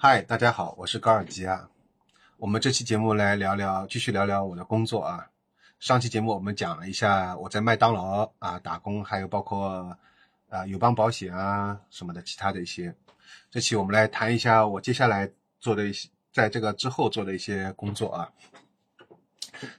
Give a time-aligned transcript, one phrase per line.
[0.00, 1.68] 嗨，大家好，我是高尔基啊。
[2.36, 5.26] 我们这期节目来聊聊，继续聊聊我的工作啊。
[5.80, 9.98] 上期节目我们讲了一下我在麦当劳啊打工，还有包括
[10.48, 12.94] 啊友邦保险啊什么的其他的一些。
[13.50, 18.30] 这期我们来谈一下我接下来做的一些，在这个之后做的一些工作啊。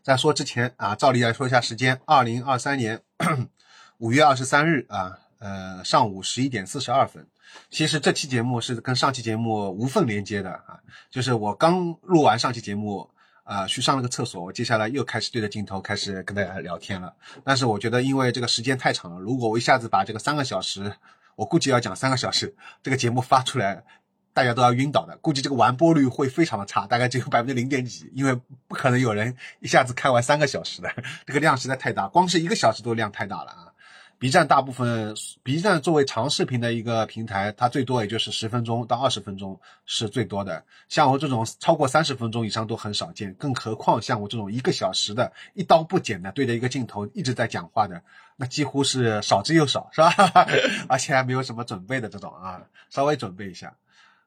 [0.03, 3.01] 在说之前啊，照例来说一下时间，二零二三年
[3.99, 7.25] 五月二十三日啊，呃上午十一点四十二分。
[7.69, 10.79] 其实这期节目是跟上期节目无缝连接的啊，
[11.09, 13.09] 就是我刚录完上期节目，
[13.43, 17.13] 啊，去上了个厕所，我接下来又开始对着镜头开始跟大家聊天了。
[17.43, 20.93] 但是我觉得因为这个时间太长了，如果我一下子把这个三个小时，
[21.35, 23.83] 我估计要讲三个小时，这个节目发出来，
[24.33, 28.33] 大家都要晕倒的，估计这个完播率会非常的差，大概只有百分之零点几，因为
[28.67, 30.91] 不可能有人一下子看完三个小时的，
[31.25, 33.73] 这个量实在太大，光是一个小时都量太大了啊。
[34.19, 40.65] B 站大部分，B 站作为长视频的一个平台，它最多也就是十分钟到二十分钟是最多的。
[40.89, 48.03] 像我这种超过三十分钟以上都很少见，更何况像我这种一个小时的一刀不剪的对着一个镜头一直在讲话的，
[48.35, 50.13] 那几乎是少之又少，是吧？
[50.89, 53.73] 而且还没有什么准备的这种啊，稍微准备一下。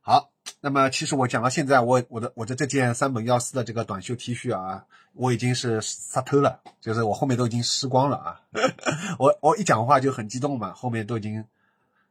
[0.04, 8.40] 好，那么其实我讲到现在，我我的我的这件三本幺四的这个短袖 T 恤啊，我已经是湿透了，就是我后面都已经湿光了啊。
[9.20, 11.44] 我我一讲话就很激动嘛，后面都已经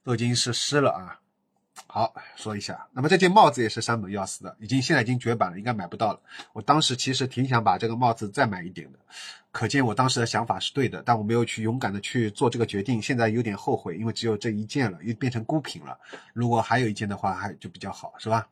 [0.06, 1.20] 都已经是湿了啊。
[1.88, 6.20] 好，说一下，那么这件帽子也是山本耀司的，已经现在已经绝版了，应该买不到了。
[6.54, 9.00] 我当时其实挺想把这个帽子再买一点的。
[9.52, 16.00] 可见我当时的想法是对的，但我没有去勇敢的去做这个决定，现在有点后悔，因为只有这一件了，又变成孤品了。
[16.34, 18.48] 如果还有一件的话，还就比较好，是吧？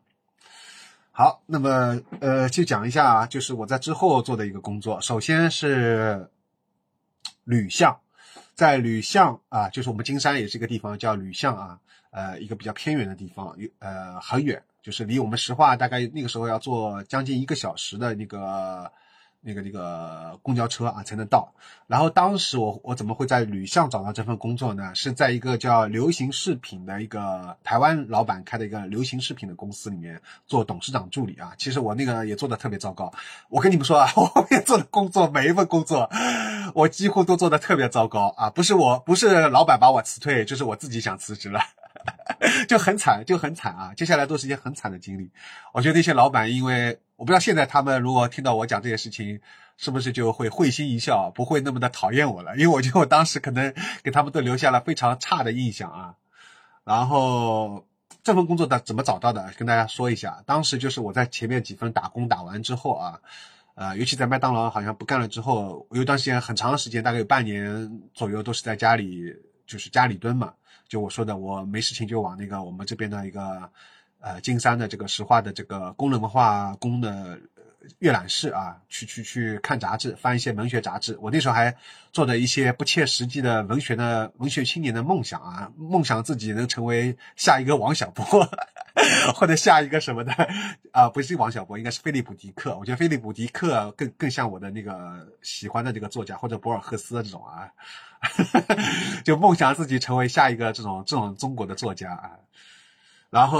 [1.11, 5.00] 好，那么呃，就讲一下啊，就是我在之后做的一个工作。
[5.00, 6.30] 首先是
[7.45, 8.02] 吕巷，
[8.53, 11.80] 在吕巷啊，就是我们金山也是一个地方叫吕巷啊，
[12.12, 18.92] 呃，一个比较偏远的地方，有呃很远，就是离我们石化大概那个时候要坐将近一个小时的那个。
[19.42, 21.54] 那个那个公交车啊才能到，
[21.88, 24.94] 然后当时我我怎么会在吕巷找到这份工作呢？
[24.94, 31.53] 是在一个叫流行饰品的一个台湾老板开的一个流行饰品的公司里面做董事长助理啊。
[31.58, 33.14] 其实我那个也做的特别糟糕，
[33.48, 36.12] 我跟你们说啊， 我后面做的工作每一份工作，
[36.74, 38.50] 我几乎都做的特别糟糕啊。
[38.50, 41.62] 不是我不是老板把我辞退，就是我自己想辞职了，
[42.68, 43.94] 就很惨就很惨啊。
[43.96, 45.32] 接下来都是一些很惨的经历。
[45.74, 47.00] 我觉得那些老板因为。
[47.20, 49.42] 我不知道现在他们如果听到我讲这些事情，
[49.76, 52.56] 是不是就会会心一笑，不会那么的讨厌我了？
[52.56, 56.16] 因为我觉得我当时可能给他们都留下了非常差的印象啊。
[56.86, 57.86] 然后
[58.24, 59.52] 这份工作的怎么找到的？
[59.58, 63.20] 跟大家说一下，当时就是我在前面几份打工打完之后啊，
[63.76, 69.36] 呃，尤其在麦当劳好像不干了之后，有一段时间很长时间，大概有半年左右都是在家里，
[69.68, 70.54] 就是家里蹲嘛。
[70.89, 73.72] 就我说的，我没事情就往那个我们这边的一个。
[74.22, 77.39] 呃，金山的这个石化的这个工人文化宫的
[78.00, 81.17] 阅览室啊，去去去看杂志，翻一些文学杂志。
[81.22, 81.73] 我那时候还
[82.11, 88.25] 做着一些不切实际的文学的文学青年的梦想啊，梦想自己能成为下一个王小波，
[89.33, 90.33] 或者下一个什么的
[90.91, 92.77] 啊，不是王小波，应该是菲利普迪克。
[92.77, 97.71] 我觉得菲利普迪克更更像我的那个喜欢的这个作家，或者博尔赫斯这种啊，
[99.24, 102.31] 就梦想自己成为下一个这种这种中国的作家啊。
[103.30, 103.59] 然后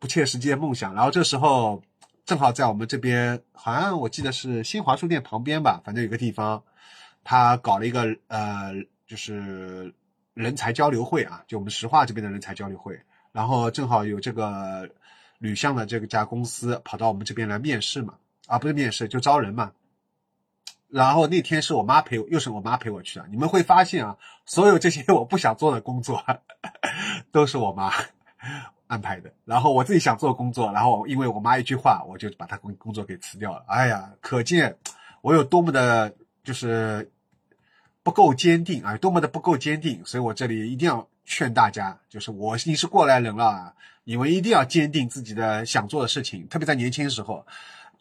[0.00, 1.80] 不切实际的梦想，然后这时候
[2.26, 6.64] 正好在我们这边，好像我记得是新华书店旁边吧，反正有个地方，
[7.22, 8.72] 他搞了一个呃，
[9.06, 9.94] 就是
[10.34, 13.00] 人才交流会啊，就我们石化这边的人才交流会。
[13.30, 14.90] 然后正好有这个
[15.38, 18.14] 吕向的这个家公司跑到我们这边来面试嘛，
[18.48, 19.70] 啊，不是面试就招人嘛。
[20.90, 23.26] 然后那天是我妈陪我，又是我妈陪我去的。
[23.30, 24.16] 你们会发现啊，
[24.46, 26.24] 所有这些我不想做的工作，
[27.32, 27.92] 都是我妈。
[28.86, 33.62] 安排的，然后我自己想做工作，然后因为我妈一句话，我就把她工工作给辞掉了。
[33.68, 34.78] 哎呀，可见
[35.20, 37.12] 我有多么的，就是
[38.02, 40.02] 不够坚定啊，多么的不够坚定。
[40.06, 47.46] 所以我这里一定要劝大家，就是我已经是过来人了，你们一定要坚定自己的想做的事情，特别在年轻时候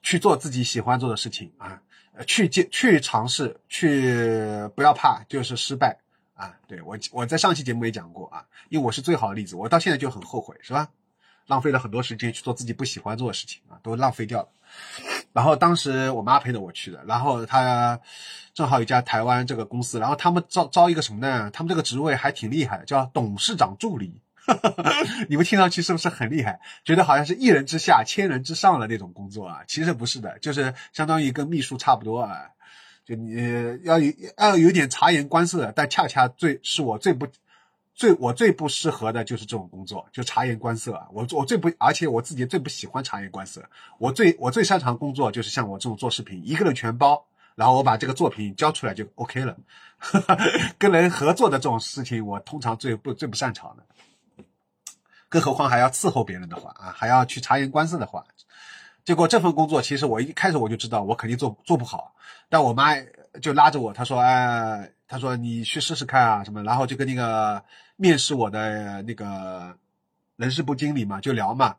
[0.01, 1.81] 去做自己喜欢做的事情啊，
[2.25, 5.97] 去接去尝试，去不要怕，就是失败。
[6.35, 10.89] 啊，对我我在上期节目也讲过啊，因为我是最好的例子，我到现在就很后悔，是吧？
[11.47, 14.49] 浪费了很多时间去做自己不喜欢做的事情啊，都浪费掉了。
[15.33, 17.99] 然后当时我妈陪着我去的，然后她
[18.53, 21.49] 正好有一家台湾这个公司，然后他们招招一个什么呢？
[21.51, 24.21] 他们这个职位还挺厉害的，叫董事长助理。
[25.29, 26.59] 你们听上去是不是很厉害？
[26.85, 29.61] 觉得好像是一人之下千人之上的那种工作啊？
[29.67, 32.49] 其实不是的，就是相当于跟秘书差不多啊。
[33.05, 33.35] 就你
[33.83, 37.27] 要有要有点察言观色，但恰恰最是我最不
[37.95, 41.07] 最我最不适合的就是这种工作，就察言观色啊。
[41.13, 43.63] 我我最不，而且我自己最不喜欢察言观色。
[43.97, 49.57] 我最我最擅长工作就是像我这种做视频，一个人全包，然后我把这个作品交出来就 OK 了。
[50.77, 53.83] 跟人合作的这种事情，我通常最不最不擅长的。
[55.29, 58.24] 更何况还要伺候别人的话啊，还要去察言观色的话，
[59.03, 62.13] 结果这份工作其实我一开始我就知道我肯定做做不好，
[62.50, 62.95] 但我妈
[63.41, 67.63] 就拉着我，她说：“哎，她说你去试试看啊什么。”然后就跟那个
[67.95, 69.77] 面试我的那个
[70.35, 71.75] 人事部经理嘛就聊嘛，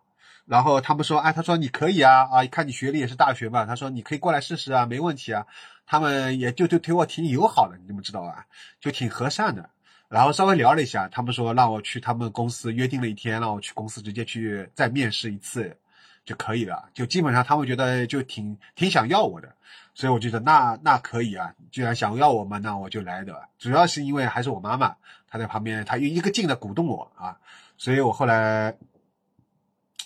[0.47, 5.47] 然后他们说：“哎，他说你可以啊啊，看你学历也是大学嘛，他说你可以过来试试啊，没问题啊。”
[5.91, 8.45] 他们也就就对我挺友好的，你们知道吧？
[8.79, 9.71] 就挺和善的。
[10.09, 15.77] 然后稍微聊了一下，他们说让我去他们公司约定了一天，让我去公司直接去再面试一次
[16.25, 16.89] 就可以了。
[16.95, 19.55] 就基本上他们觉得就挺挺想要我的，
[19.93, 23.49] 所以我觉得那那可以啊，既然想要我嘛，那我就来的。
[23.59, 24.97] 主要是因为还是我妈妈，
[25.29, 27.37] 她在旁边，她一个劲的鼓动我啊，
[27.77, 28.75] 所以我后来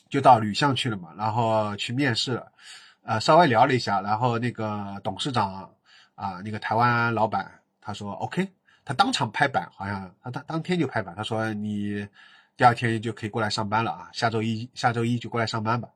[0.09, 2.51] 就到吕巷去了嘛，然后去面试了，
[3.05, 5.71] 呃，稍微聊了一下，然后那个董事长
[6.17, 8.49] 啊，那个台湾老板他说 OK。
[8.85, 12.07] 他当场拍板，好像他当当天就拍板，他说你
[12.57, 15.89] 第二天就可以过来上班了啊，下周一下周一就过来上班吧。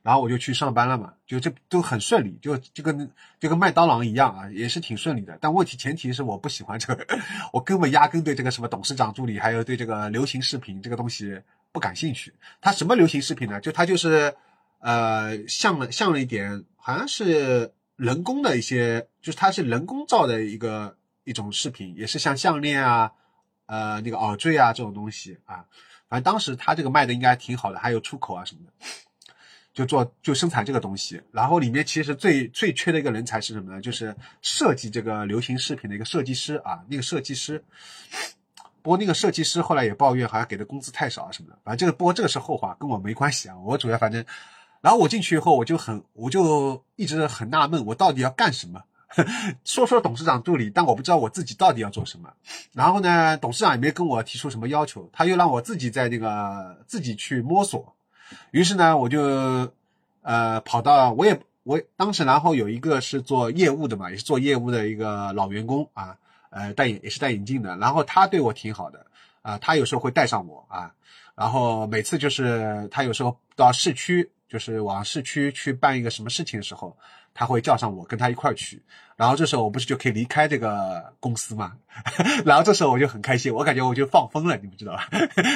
[0.00, 3.10] 然后我就去上班了嘛，就这都很顺利，就就跟
[3.40, 5.36] 就跟麦当劳一样啊，也是挺顺利的。
[5.40, 7.04] 但问题前提是我不喜欢这个，
[7.52, 11.40] 我根本压根对这个什么董事长助理，还有对这个流行视频这个东西
[11.72, 12.32] 不感兴趣。
[12.60, 13.60] 他什么流行视频呢？
[13.60, 14.34] 就他就是
[14.78, 20.96] 呃像了像了一点，好像是人工的一些，就是他是人工造的一个。
[21.28, 23.12] 一种饰品也是像项链啊，
[23.66, 25.64] 呃，那个耳坠啊这种东西啊，
[26.08, 28.72] 反正当时他这个卖的应该挺好的，还有出口啊什么的，
[29.74, 31.20] 就做就生产这个东西。
[31.32, 33.80] 然后里面其实最最缺的一个人才是什么呢？
[33.80, 37.62] 就是设计这个流行饰品的一个设计师啊，那个设计师。
[38.80, 41.58] 不过那个设计师后来也抱怨，好像给的工资太少啊什么的。
[41.62, 43.58] 反正这个不过这个是后话，跟我没关系啊。
[43.58, 44.24] 我主要反正，
[44.80, 48.82] 然后我进去以后，我就很我就一直很纳闷，我到底要干什么？
[49.64, 52.32] 说说董事长助理，但我不知道我自己到底要做什么。
[52.72, 57.94] 然后呢，董事长也没跟我提出什么要求，他又让我自己在那个自己去摸索。
[58.50, 59.72] 于是呢，我就
[60.22, 66.18] 呃跑到我也我当时，然后有一个是做业务的嘛，也是做业务的一个老员工啊，
[66.50, 67.76] 呃戴眼也是戴眼镜的。
[67.78, 69.06] 然后他对我挺好的
[69.42, 70.92] 啊，他有时候会带上我啊，
[71.34, 76.96] 然后每次就是他有时候到市区，就是往市区去办一个什么事情的时候。
[77.34, 78.82] 他会叫上我跟他一块去，
[79.16, 81.74] 然后这时候我不是就可以离开这个公司吗？
[82.44, 85.08] 然后这时候我就很开心，我感觉我就放风了，你们知道吧？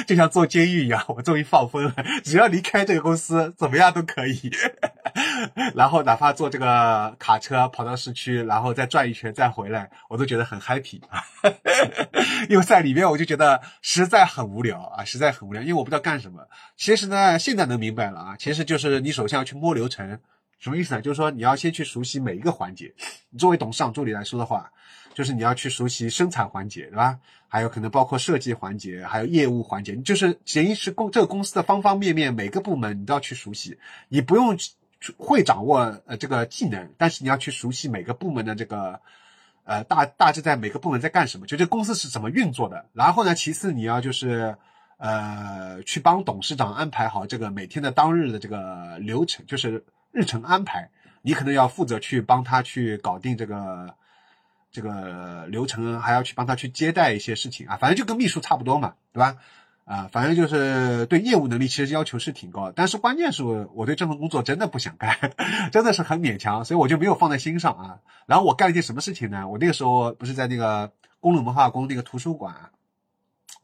[0.07, 4.51] 就像坐监狱一样，我终于放风了，只要离开这个公司，怎么样都可以。
[5.75, 11.23] 然后哪怕坐这个卡车跑到市区，然后再转一圈再回来，我都觉得很 happy 啊。
[12.49, 16.47] 因为在里面我就觉得实在很无聊啊，实在很无聊，因为我不知道干什么。
[16.75, 20.19] 其实呢，现在能明白了啊，其实就是你首先要去摸流程。
[20.63, 21.01] 什么意思呢？
[21.01, 22.93] 就是说你要先去熟悉每一个环节。
[23.31, 24.71] 你作为董事长助理来说的话，
[25.13, 27.19] 就是你要去熟悉生产环节，对吧？
[27.49, 33.77] 还有可能包括设计环节，还有业务环节，就是等于是公这个公司的方方面面，每个部门你都要去熟悉。
[34.07, 34.57] 你不用
[35.17, 39.01] 会掌握呃这个技能，但是你要去熟悉每个部门的这个
[39.65, 42.85] 呃大大致在每个部门在干什么，就这公司是怎么运作的。
[42.93, 44.55] 然后呢，其次你要就是
[44.95, 49.83] 呃去帮董事长安排好这个每天的当日的这个流程，就是。
[50.13, 50.91] 日程安排，
[51.23, 53.95] 你可能要负责去帮他去搞定这个
[54.71, 59.35] 这个流程，还要去帮他去接待一些事情啊，反正就跟秘书差不多嘛，对吧？
[59.85, 63.43] 啊，反正就是对业务能力其实要求是挺高，但是关键是
[63.73, 65.17] 我对这份工作真的不想干，
[65.73, 67.99] 真的是很勉强，所以我就没有放在心上啊。
[68.25, 69.47] 然后我干了一件什么事情呢？
[69.49, 72.55] 我那个时候不是在那个工人文化宫那个图书馆，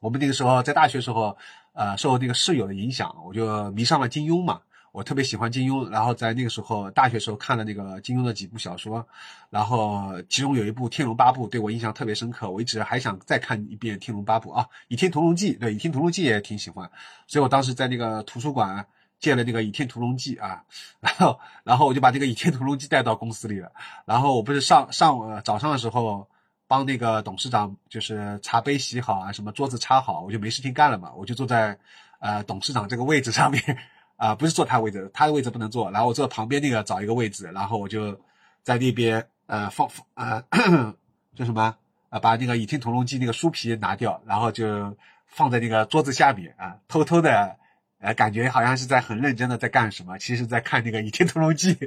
[0.01, 1.38] 我们那个时候在大学时候，
[1.72, 4.62] 呃，受那个室友的影响，我就迷上了金庸嘛。
[4.91, 9.08] 我特别喜欢金庸，然后在那个时候大学时候看了那个金庸的几部小说，
[9.50, 16.89] 然后其中有一部《天龙八部》对我印象特别深刻，我一直还想再看一遍《天龙八部》啊，《倚天屠龙记》对，《倚天屠龙记》也挺喜欢，
[17.27, 18.86] 所以我当时在那个图书馆
[19.19, 20.63] 借了那个《倚天屠龙记》啊，
[21.00, 23.72] 然后然后我就把这个《倚天屠龙记》带到公司里了，
[24.05, 26.27] 然后我不是上上午早上的时候
[26.67, 31.77] 帮那个董事长就是茶杯洗好啊，什么桌子擦好，我就没事情干了嘛，我就坐在
[32.19, 33.77] 呃董事长这个位置上面。
[34.19, 38.19] 啊，不是坐他位置，他的位置不能坐，然后我坐旁边那个找一个位置，然后我就
[38.61, 40.43] 在那边呃放放呃
[41.35, 41.73] 叫什么
[42.09, 47.55] 啊，把那个《倚天屠龙记》那个书皮拿掉，然后就放在那个桌子下面啊，偷偷的
[47.99, 51.75] 呃感觉好像是在很认真的在干什么，其实在看那个《倚天屠龙记》，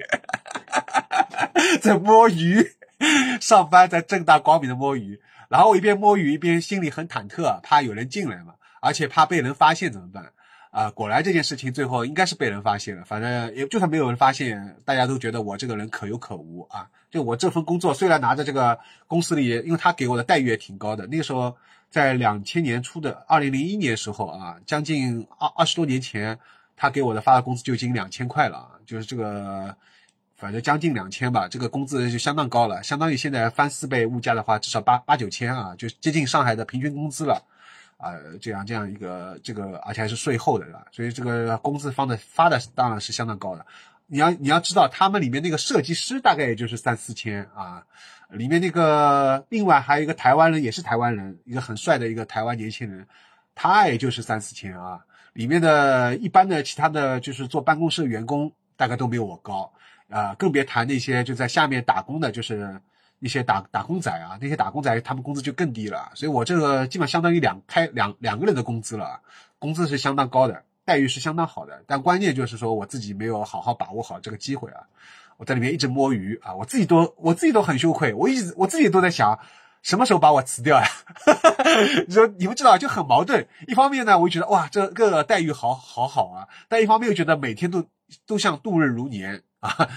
[1.83, 2.67] 在摸鱼，
[3.43, 5.21] 上班在正大光明的摸鱼。
[5.51, 10.33] 然后我一边摸鱼一边心里很忐忑，怕有人进来嘛，而且怕被人发现怎么办？
[10.73, 13.05] 啊，果然这件事情最后应该是被人发现了。
[13.05, 16.89] 反正也就算没有人发现，大家都觉得我这个人可有可无啊。
[17.11, 21.07] 就我这份工作，虽然拿着这个公司里，因为他给我的待遇也挺高的。
[21.09, 21.55] 那个时候
[21.91, 26.39] 在两千年初的二零零一年时候啊，将近二二十多年前，
[26.75, 29.77] 他给我的发的工资就已经两千块了啊，就是这个，
[30.37, 37.45] 反正将近两千吧，这个工资就相当高了，相当于现在翻四倍物价的话，至少八八九千啊，就接近上海的平均工资了。
[38.03, 40.85] 啊，这样这样一个这个，而且还是税后的，是吧？
[40.91, 43.65] 所以这个工资方的发的当然是相当高的。
[44.09, 47.87] 你要你要知道，他们里面那个设计师大概也就是三四千啊，
[48.29, 53.07] 里面那个另外还有一个台湾人，也是台湾人，一个很帅的一个台湾年轻人，
[53.55, 55.01] 他也就是三四千啊。
[55.33, 59.73] 里面的一般的其他的就是做办公室的员工，大概都没有我高
[60.11, 62.81] 啊，更别谈那些就在下面打工的，就是。
[63.23, 69.21] 一些打打工仔啊，那些打工仔他们工资就更低了，所以我这个基本相当于两开两两个人的工资了，
[69.61, 74.83] 工资是相当高的，待遇是相当好的，但关键就是说我自己没有好好把握好这个机会啊，
[75.37, 79.39] 我在里面一直摸鱼啊，我自己都我自己都很羞愧，我一直我自己都在想
[79.83, 80.89] 什么时候把我辞掉呀？
[82.09, 87.85] 你说你们知道就很矛盾，一方面呢，我觉得哇这个待遇好好好啊，但一方面又觉得每天都
[88.27, 89.89] 都像度日如年啊，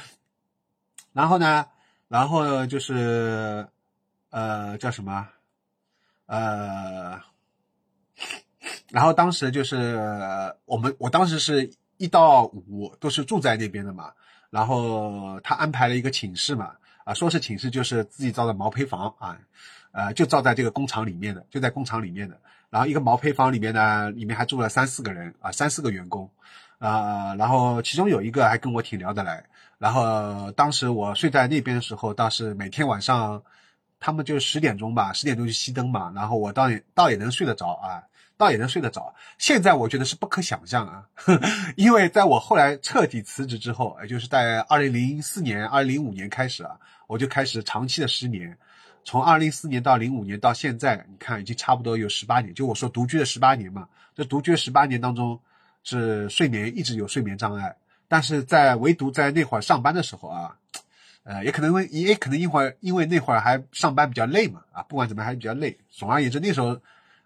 [1.11, 1.65] 然后呢？
[2.07, 3.67] 然后就是，
[4.29, 5.27] 呃，叫什么？
[6.27, 7.19] 呃，
[8.89, 9.95] 然后当时就是
[10.65, 14.11] 我们，我当时是一到五都是住在那边的嘛。
[14.51, 19.37] 然后他安排了一个寝室嘛，啊，说是寝室就是自己造的毛坯房啊，
[19.91, 22.39] 呃，就造在这个工厂里面的，就在工厂里面的。
[22.69, 26.29] 然后一个毛坯房里面呢，里面还住了三四个人啊，三四个员工，
[26.79, 29.43] 啊，然后其中有一个还跟我挺聊得来。
[29.77, 33.43] 然后当时我睡在那边的时候，倒是每天晚上，
[33.99, 38.01] 他们就十点钟吧，十点钟就熄灯嘛，然后我倒也倒也能睡得着啊，
[38.37, 39.13] 倒也能睡得着。
[39.37, 41.03] 现在我觉得是不可想象啊，
[41.75, 46.77] 因为在我后来彻底辞职之后，也就是在二零零四年、二零零五年开始啊，
[47.07, 48.57] 我就开始长期的失眠，
[49.03, 55.37] 从二零零四年到零五年到现在，你看已经差不多有十八年，就我说独居的十八年嘛，这独居的十八年当中，
[55.85, 57.73] 是睡眠一直有睡眠障碍。
[58.07, 60.55] 但是在唯独在那会儿上班的时候啊，
[61.23, 65.75] 呃，也可能为也可能一会儿因为那会儿还上班比较累嘛，啊，不管怎么还是比较累。
[65.89, 66.79] 总而言之，那时候，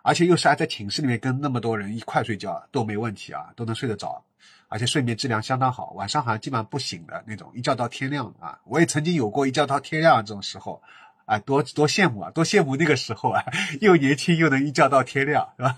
[0.04, 4.24] 而且又是还在寝室里面跟那么多人一块睡觉都没问题啊，都能睡得着，
[4.70, 8.58] 而且睡眠质量相当好，晚上好像基本上不醒的那种，一觉到天亮啊。
[8.64, 10.82] 我也曾经有过一觉到天亮这种时候，
[11.26, 13.44] 啊，多多羡慕啊，多羡慕那个时候啊，
[13.82, 15.76] 又年轻又能一觉到天亮，是吧？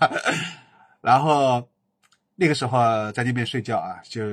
[1.02, 1.68] 然后。
[2.34, 4.24] 那个时候在那边睡觉啊，就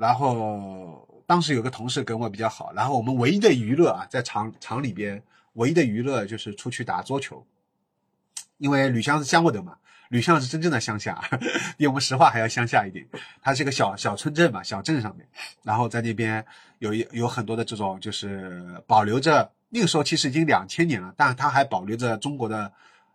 [0.00, 7.46] 然后当时有个同事跟我比较好，然后我们唯一的娱乐啊，在厂厂里边唯一的娱乐就是出去打桌球，
[8.56, 9.76] 因为吕乡是乡下的嘛，
[10.08, 11.22] 吕乡是真正的乡下，
[11.76, 13.06] 比我们石化还要乡下一点，
[13.42, 15.28] 它是一个小小村镇嘛，小镇上面，
[15.62, 16.44] 然后在那边
[16.78, 22.72] 有一有很多的这种就是保留着那个时候其实已经两千年了，但它还保留着中国的。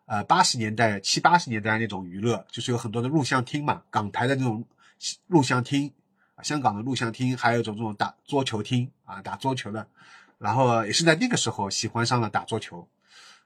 [0.07, 4.63] 呃，八十年代七八十年代那种娱乐，就是有很多的录像厅嘛，港台的那种
[5.27, 5.91] 录像厅，
[6.41, 9.85] 香港的录像厅，还有一种这种打桌球厅啊，打桌球的。
[10.37, 12.87] 然后也是在那个时候喜欢上了打桌球，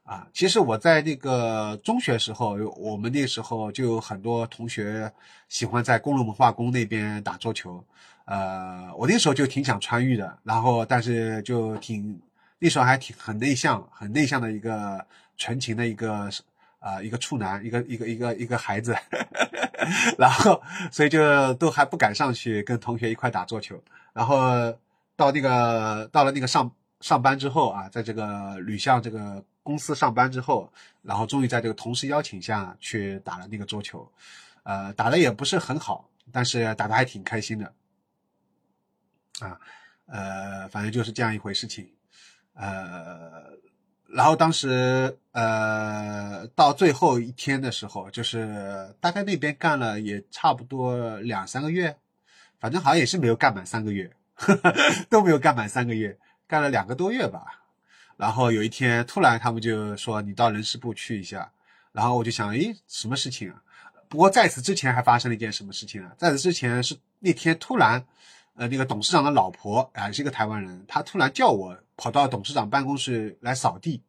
[0.03, 5.11] 啊，其实我在那个中学时候，我们那时候就有很多同学
[5.49, 7.83] 喜欢在工人文化宫那边打桌球，
[8.25, 12.21] 呃，我那时候就挺想参与的，然后但是就挺
[12.59, 15.03] 那时候还挺很内向，很内向的一个
[15.37, 16.29] 纯情的一个。
[16.81, 18.97] 啊，一个处男，一个一个一个一个孩子，
[20.17, 20.59] 然后
[20.91, 23.79] 所以就都还不敢上去跟同学一块打桌球。
[24.13, 24.43] 然后
[25.15, 26.69] 到那个到了那个上
[26.99, 30.73] 上班之后啊，在这个吕巷这个公司上班之后，
[31.03, 34.11] 然后终于在这个同事邀请下去打了那个桌球，
[34.63, 37.71] 呃，打的也不是很好，但是打的还挺开心的。
[39.39, 39.59] 啊，
[40.07, 41.87] 呃，反正就是这样一回事情，
[42.55, 43.61] 呃。
[44.13, 51.95] 然后当时，呃，到最后一天的时候，就是大概那边干了也差不多两三个月，
[52.59, 54.11] 反正好像也是没有干满三个月，
[55.09, 57.61] 都没有干满三个月，干了两个多月吧。
[58.17, 61.49] 然后有一天突然他们就说你到人事部去一下，
[61.93, 63.61] 然后我就想，诶，什么事情啊？
[64.09, 66.11] 不过在此之前还发生了一件什么事情啊？
[66.17, 68.05] 在此之前是那天突然，
[68.55, 71.77] 呃，那个董事长的老婆啊，是一个台湾人，她突然叫我。
[72.01, 74.01] 跑到董事长办公室来扫地，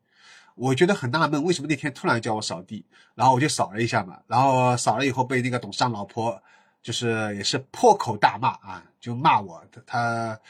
[0.54, 2.86] 我觉得很纳闷，为什么那天突然叫我扫地？
[3.14, 6.42] 然后我就扫了一下嘛，然后扫了以后被那个董事长老婆
[6.82, 10.40] 就是也是破口大骂啊，就骂我，他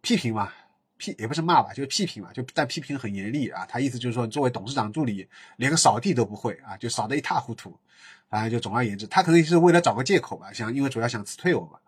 [0.00, 0.50] 批评嘛，
[0.96, 3.66] 批也不是骂吧，就是批评嘛，就但批评很严厉啊。
[3.68, 7.78] 他意思就是说，作为董事长助理，连个扫地都不会啊，就扫得一塌糊涂。
[8.30, 11.78] 反正就总而言之，他可能是为了找个借口吧，想因为主要想辞退我嘛。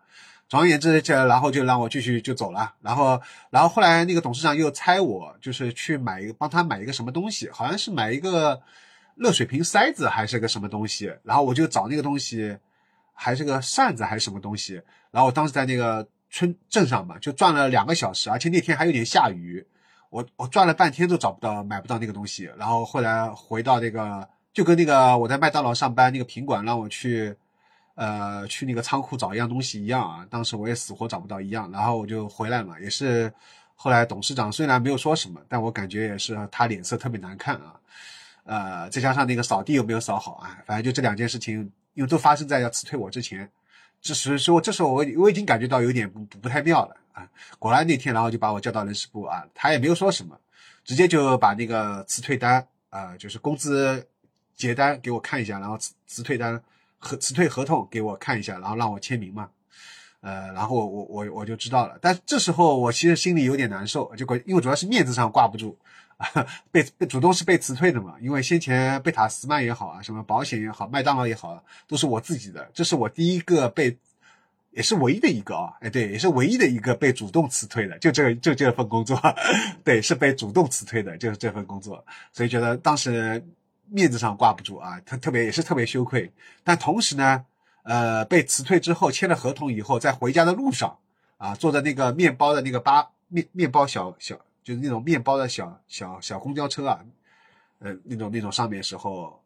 [0.49, 2.73] 总而言之，就然后就让我继续就走了。
[2.81, 8.59] 然后，然后后来那个董事长又猜我就是去买一个帮他买一个什么东西，好像是买一个
[9.13, 11.13] 热水瓶塞子还是个什么东西。
[11.23, 12.57] 然后我就找那个东西，
[13.13, 14.81] 还是个扇子还是什么东西。
[15.11, 19.63] 然后我当时在那个村镇上嘛，就转了两个小时，而且那天还有点下雨，
[20.09, 22.49] 我我转了半天都找不到买不到那个东西。
[22.57, 27.35] 然后后来回到那个，就跟那个我在麦当劳上班那个品管让我去。
[27.99, 33.29] 呃，去那个仓库找一样东西一样啊，当时我也死活找不到一样，然后我就回来嘛，也是
[33.75, 37.75] 后来董事长虽然没有说什么，但我感觉也是他脸色特别难看啊，
[38.45, 43.51] 呃，再加上那个扫地又没有扫好啊，反正就这两件事情，因为都发生在要辞退我之前，
[44.01, 47.27] 这时说这时候我我已经感觉到有点不不太妙了啊，
[47.59, 50.39] 果然那天然后就把我叫到人事部啊，他也没有说什么，
[50.85, 54.07] 直接就把那个辞退单啊，就是工资
[54.55, 56.63] 结单给我看一下，然后辞辞退单。
[56.99, 59.49] 和辞退合同给我看一下，然后让我签名嘛，
[60.21, 61.97] 呃，然后我我我就知道了。
[62.01, 65.77] 但这时候我其实心里有点难受，就因为主要是面子上挂不住，
[66.71, 68.15] 被被主动是被辞退的嘛。
[68.21, 73.97] 因为先前贝塔斯曼也好啊，什么保险也好，麦当劳也好，都是我自己的，这是我第一个被，
[74.71, 79.17] 也是唯一的一个啊，哎对，也是唯一的一个被主动辞退的，就这个就这份工作，
[79.85, 83.41] 对，是被主动辞退的，就是这份工作，所以觉得当时。
[83.91, 86.31] 面子上挂不住啊，他特别也是特别羞愧，
[86.63, 87.45] 但同时呢，
[87.83, 90.97] 呃，被辞退之后签了合同以后，在回家的路上
[91.37, 96.99] 啊，坐在那个面包的那个巴面面包小小就是那种面包的小小小公交车啊，
[97.79, 99.41] 呃，那种那种上面时候，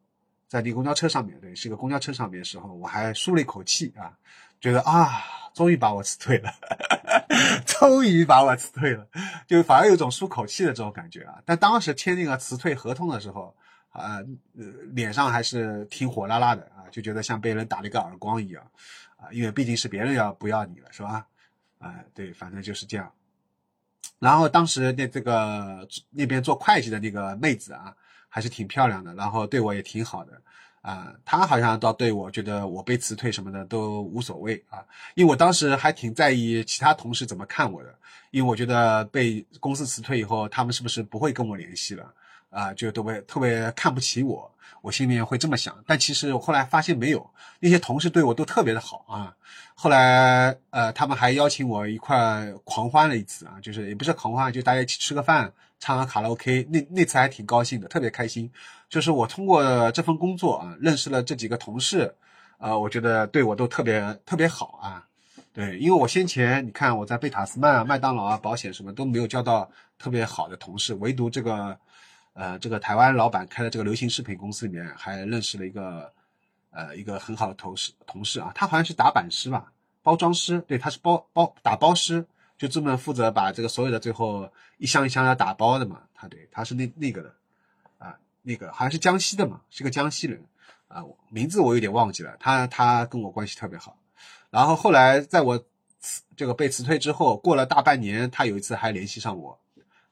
[0.48, 4.12] 在那公交车上面，对，是个公交车上面的时候，我还舒了一口气啊，
[4.60, 5.24] 觉得啊，
[5.54, 6.52] 终于把我辞退了，
[7.66, 9.08] 终于把我辞退了，
[9.48, 11.42] 就反而有种舒口气的这种感觉啊。
[11.46, 13.56] 但当时签那个辞退合同的时候。
[13.94, 14.18] 啊，
[14.58, 18.64] 呃，脸上还是挺火辣辣的啊，就觉得像被人打了一个耳光一样，
[19.18, 21.28] 啊，因为毕竟是别人要不要你了，是吧？
[21.78, 23.12] 啊，对，反正就是这样。
[24.18, 27.96] 然后当时那这个那边做会计的那个妹子啊，
[28.30, 30.41] 还是挺漂亮的，然后对我也挺好的，
[30.82, 37.94] 啊，她好像倒对我觉得我被辞退什么的都无所谓啊，因为我当时还挺在意其他同事怎么看我的，
[38.32, 42.12] 因为我觉得被公司辞退以后，他们是不是不会跟我联系了？
[42.54, 45.76] 啊，就特别特别看不起我，我心里面会这么想。
[45.88, 47.28] 但其实我后来发现没有，
[47.60, 49.36] 那些同事对我都特别的好啊。
[49.74, 56.68] 后来呃，他们还邀请我一块狂欢了一次啊，就是也不是狂欢，就大家一起吃个饭，唱个卡拉 OK。
[56.70, 58.50] 那那次还挺高兴的，特别开心。
[58.88, 62.13] 就是我通过这份工作啊，认识了这几个同事，
[62.60, 65.04] 呃，我觉得对我都特别特别好啊。
[65.52, 71.76] 对，因为我先前你看我在贝塔斯曼啊、麦当劳啊、保险什么都没有交到特别好的同事，唯独这个。
[72.34, 76.12] 呃，这个台湾老板开的这个流行饰品公司里面，还认识了一个，
[76.72, 82.26] 呃，一个很好的同事同事啊，他好像是打板师吧，包装师，对，他是包包打包师，
[82.58, 87.36] 就专门负责把这个所有的最后一箱一箱要打包的嘛，他对，他是那那个的，
[88.00, 90.43] 啊，那个好像是江西的嘛，是个江西人，
[90.88, 93.96] 啊，名字我有点忘记了，他他跟我关系特别好，
[94.50, 95.63] 然后后来在我
[96.00, 99.60] 辞这个被辞退之后，过了大半年，他有一次还联系上我，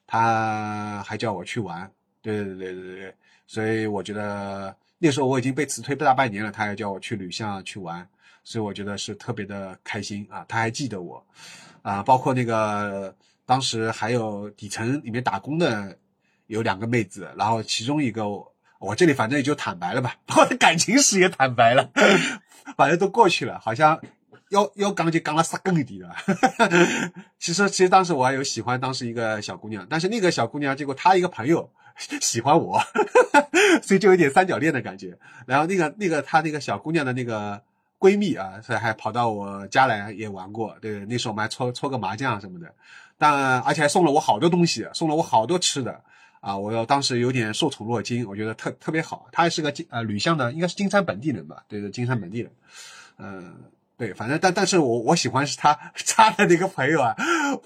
[0.05, 1.91] 他还叫我去玩。
[2.21, 3.15] 对对对对对，
[3.47, 8.07] 所以我觉得那时候我已经被辞退不大半年了，他还叫我去旅巷去玩，
[8.43, 10.45] 所以我觉得是特别的开心啊。
[10.47, 11.25] 他还记得我，
[11.81, 15.97] 啊，包括那个当时还有底层里面打工的
[16.47, 18.25] 有两个妹子，然后其中一个
[18.79, 21.89] 我这里反正也就坦白了吧， 我的感情史也坦白了，
[22.77, 23.99] 反正都过去了，好像
[24.51, 26.15] 要要刚就刚了杀更低了。
[27.39, 31.69] 其实其实当时我还有喜欢当时一个小姑娘，但是那个小姑娘结果她一个朋友。
[32.21, 32.81] 喜欢我，
[33.83, 35.15] 所以就有点三角恋的感觉。
[35.45, 37.61] 然后那个那个她那个小姑娘的那个
[37.99, 40.75] 闺蜜啊，所以还跑到我家来也玩过。
[40.81, 42.73] 对，那时候我们还搓搓个麻将什么的。
[43.17, 46.01] 但而且还送了我好多东西，送了我好多吃的
[46.39, 46.57] 啊！
[46.57, 49.27] 我要当时有点受宠若惊，我觉得特特别好。
[49.31, 51.65] 她还是个金呃吕巷的，应该是金山本地人吧？
[51.67, 52.51] 对对，金山本地人，
[53.19, 53.53] 嗯。
[54.01, 55.75] 对，反正但但是我我喜欢是他
[56.15, 57.13] 他的那个朋友啊，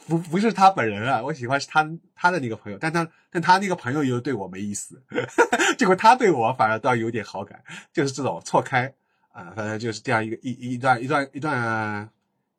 [0.05, 5.01] 不不是他本人啊，我喜欢是他他的那个朋友，但他但他那个朋友又对我没意思，
[5.79, 8.93] 结果他对我反而倒有点好感，就是这种错开
[9.31, 12.09] 啊，反正就是这样一个一一段一段一段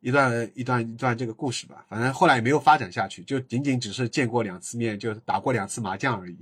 [0.01, 6.39] 一段一段一段这个故事吧，反正后来也没有发展下去，就仅仅只是见过两次面，就打过两次麻将而已，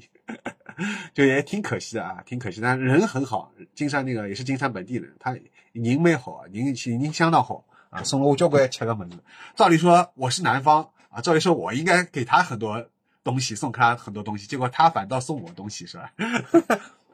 [1.13, 5.37] 就也挺可惜的啊，挺可惜，但人很好，金山那个也是金山本地人，他。
[5.75, 9.17] 人蛮好啊，人人相当好啊，送了我交关吃的么子。
[9.57, 12.89] 照理说我是南方啊，照理说我应该给他很多
[13.25, 16.13] 东西，送他很多东西，结果他反倒送我东西，是吧？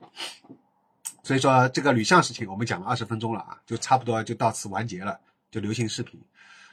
[1.25, 5.19] 所以说这个吕相事情我们讲了二十分钟了啊，就差不多就到此完结了，
[5.51, 6.21] 就流行视频。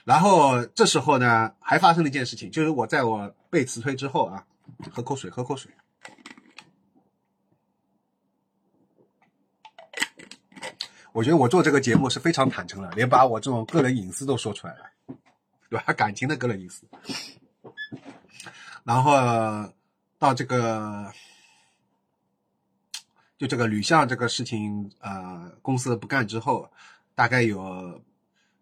[0.03, 4.45] 然后这时候呢，还发生了一件事情，就是我在我被辞退之后啊，
[4.91, 5.71] 喝口水，喝口水。
[11.17, 14.81] 我觉得我做这个节目是非常坦诚的，连把我这种个人隐私都说出来了，
[15.67, 15.91] 对吧？
[15.93, 16.85] 感情的个人隐私。
[18.83, 19.13] 然后
[20.19, 21.11] 到这个，
[23.35, 26.69] 就这个吕相这个事情，呃，公司不干之后，
[27.15, 27.99] 大概有，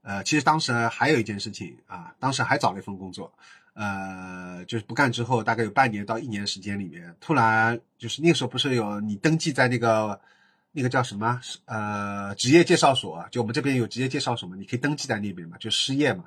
[0.03, 3.33] 呃，其实当时还有一件事情啊，当时还找了一份工作，
[3.73, 10.21] 呃，就是不干之后，大概有半年到一年时间里面，突然就是那个时候不是有你登记在那个。
[10.75, 11.39] 那个叫什么？
[11.63, 16.25] 呃，职业介绍所，就我们这边有职业介绍所嘛，你可以登记在那边嘛，就失业嘛。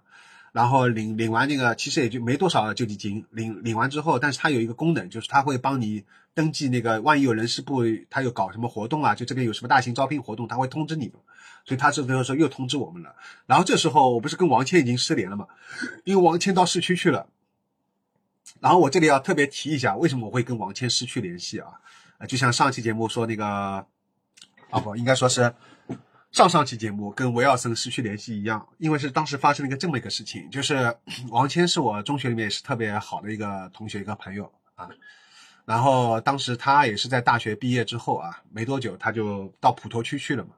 [0.53, 3.27] 然后领领完那个，其实也就没多少救济金。
[3.31, 11.13] 领领完之后，但是它有一个功能，就是它会帮你登记那个，万一有人事部他有搞什么活动啊，就这边有什么大型招聘活动，他会通知你。
[11.67, 13.15] 所以他这时候又通知我们了。
[13.45, 15.47] 然后这时候我不是跟王谦已经失联了嘛？
[16.05, 17.29] 因为王谦到市区去了。
[18.61, 21.73] 然后我这里要特别提一下，为什么我会跟王谦失去联系啊？
[22.27, 23.87] 就像上期节目说那个。
[24.71, 25.55] 啊不，应该说是
[26.31, 30.95] 上上期节目跟维尔森失去联系一样，因为是当时发生了一个这么一个事情，就是
[31.31, 34.89] 王谦是我中学里面也是特别好的一个同学一个朋友啊，
[35.65, 40.51] 然后当时他也是在大学毕业之后啊，没多久他就到普陀区去了嘛，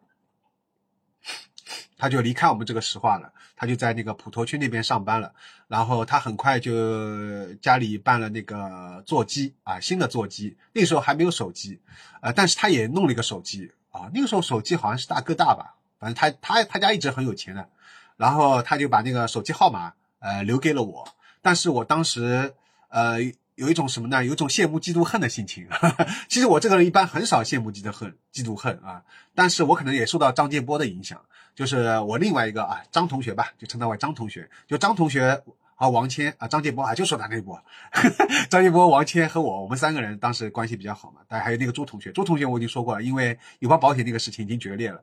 [1.96, 5.32] 他就离开我们这个石化了，他就在那个普陀区那边上班了，
[5.68, 11.80] 然后他很快就家里办了那个座机啊，新的座机，那时候还没有手机，
[12.22, 13.70] 呃，但是他也弄了一个手机。
[13.90, 17.68] 啊，那个时候手机好像是大哥大吧，反正他他他家一直很有钱的，
[18.16, 21.08] 然后他就把那个手机号码呃留给了我，
[21.42, 22.54] 但是我当时
[22.88, 23.20] 呃
[23.54, 24.24] 有一种什么呢？
[24.24, 25.68] 有一种羡慕嫉妒恨的心情。
[26.28, 29.02] 其实我这个人一般很少羡慕嫉妒恨嫉妒恨啊，
[29.34, 31.20] 但是我可能也受到张建波的影响，
[31.54, 35.42] 就是我另外一个啊张同学吧，就称他为张同学，就张同学。
[35.80, 37.58] 啊，王谦啊，张建波啊，就说他那一波，
[38.50, 41.22] 张建波、王谦和我，我们三个人当时关系比较好嘛。
[41.26, 45.02] 但还有那个朱同学，朱同学我已经说过了，因为友邦保险那个事情已经决裂了。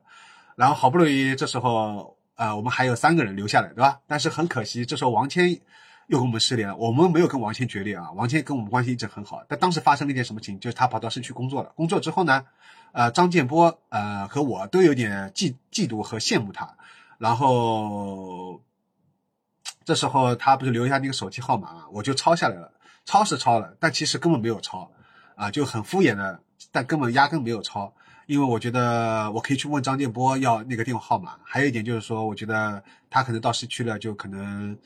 [0.54, 3.98] 然后好不容易这时候，呃，我们还有三个人留下来，对吧？
[4.06, 5.50] 但是很可惜，这时候王谦
[6.06, 6.76] 又跟我们失联了。
[6.76, 9.42] 我们没有跟王谦决裂啊，王谦跟我们关系一直很好。
[9.48, 11.72] 但当时发生了一件什么情，就是他跑到市区工作了。
[11.74, 12.44] 工作之后呢，
[12.92, 16.76] 呃，张建波呃和我都有点嫉嫉妒和羡慕他，
[17.18, 18.60] 然后。
[19.88, 22.70] 这时候他不是留下那个手机号码嘛，我就抄下来了。
[23.06, 24.92] 抄是抄了，但其实根本没有抄，
[25.34, 26.38] 啊，就很敷衍的，
[26.70, 27.90] 但根本压根没有抄。
[28.26, 31.38] 因为我觉得我可以去问张建波要那个电话号码。
[31.42, 34.76] 还有一点就是说，我觉得他可能到市区了，就可能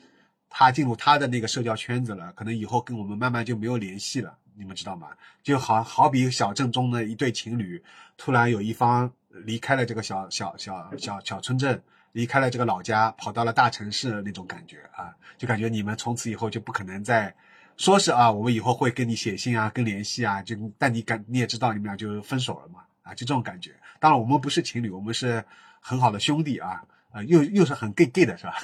[0.49, 4.33] 他进入他的那个社交圈子了，可能以后跟我们慢慢就没有联系了。
[4.55, 5.09] 你们知道吗？
[5.43, 7.83] 就好好比小镇中的一对情侣，
[8.15, 11.83] 突然有一方离开了这个小小小小小村镇。
[12.13, 17.35] 离开了这个老家，跑到了大城市那种感觉啊，就感觉你们从此以后就不可能再
[17.75, 23.71] 说是啊，我们以后会跟你写信啊，跟联系啊，就但你感你也知道你们俩就分手了嘛啊，就这种感觉。
[23.99, 25.43] 当然我们不是情侣，我们是
[25.79, 28.55] 很好的兄弟啊啊，又又是很 gay gay 的是吧？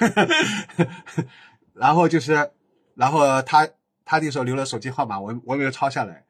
[1.74, 2.52] 然后就是，
[2.94, 3.68] 然后他
[4.04, 6.24] 他那时候留了手机号码，我我没有抄下来。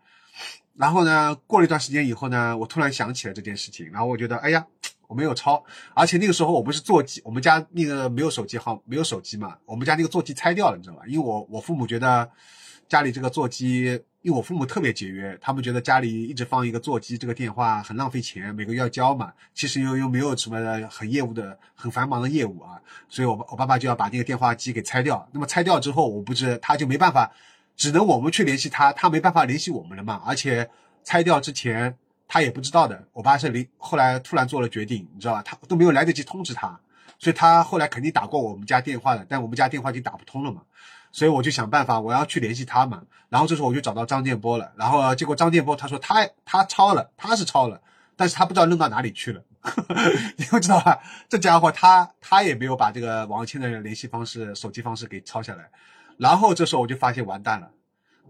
[0.75, 4.67] 然后呢，过了一段时间以后呢，我突然想起了这件事情，然后我觉得哎呀。
[5.11, 5.61] 我没有抄，
[5.93, 11.03] 而且那个时候我不是座机，我们家那个没有手机号，没有手机嘛，我们家那个座机拆掉了，你知道吧？
[11.09, 12.31] 因为我我父母觉得
[12.89, 19.33] 家里这个座机，因为我父母特别节约，他们觉得家里一直放一个座机这个电话很浪费钱，每个月要交嘛。
[19.53, 20.57] 其实又又没有什么
[20.89, 25.29] 很业务的很繁忙的业务啊，所以我我爸爸就要把那个电话机给拆掉。
[25.33, 27.29] 那么拆掉之后，我不是他就没办法，
[27.75, 30.23] 只能我们去联系他，他没办法联系我们了嘛。
[30.25, 30.71] 而且
[31.03, 31.97] 拆掉之前。
[32.33, 35.43] 他也不知道的，我爸是临后来突然做了决定，你知道吧？
[35.43, 36.79] 他都没有来得及通知他，
[37.19, 40.63] 所以他后来肯定打过我们家电话的，但我们家电话已经打不通了嘛，
[41.11, 43.03] 所以我就想办法，我要去联系他嘛。
[43.31, 47.81] 然后这时候我就找到张建波了，然后结果张建波他说他他抄了，他是抄了，
[48.15, 49.43] 但是他不知道扔到哪里去了，
[50.39, 51.01] 你们知道吧？
[51.29, 55.69] 这家伙他他也没有把这个王谦的联系方式、手机方式给抄下来，
[56.17, 57.69] 然后这时候我就发现完蛋了。